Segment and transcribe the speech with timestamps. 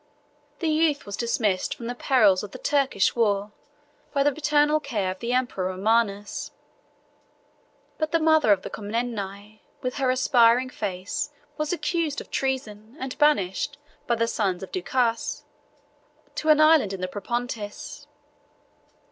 [0.57, 3.51] The youth was dismissed from the perils of the Turkish war,
[4.13, 6.49] by the paternal care of the emperor Romanus:
[7.99, 13.15] but the mother of the Comneni, with her aspiring face, was accused of treason, and
[13.19, 13.77] banished,
[14.07, 15.43] by the sons of Ducas,
[16.33, 18.07] to an island in the Propontis.